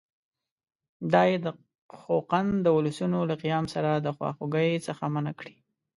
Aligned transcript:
دا 1.13 1.21
یې 1.31 1.37
د 1.45 1.47
خوقند 1.99 2.53
د 2.61 2.67
اولسونو 2.75 3.19
له 3.29 3.35
قیام 3.43 3.65
سره 3.73 3.89
د 3.95 4.07
خواخوږۍ 4.15 4.71
څخه 4.87 5.03
منع 5.13 5.33
کړي. 5.39 5.55